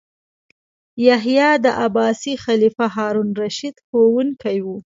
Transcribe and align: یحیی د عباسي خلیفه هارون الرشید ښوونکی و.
یحیی 1.07 1.51
د 1.63 1.65
عباسي 1.85 2.33
خلیفه 2.43 2.85
هارون 2.95 3.27
الرشید 3.31 3.75
ښوونکی 3.87 4.57
و. 4.63 4.67